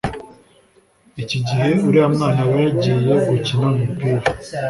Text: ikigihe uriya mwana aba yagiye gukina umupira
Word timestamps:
ikigihe 1.21 1.69
uriya 1.87 2.07
mwana 2.13 2.41
aba 2.45 2.55
yagiye 2.63 3.13
gukina 3.27 3.65
umupira 3.73 4.21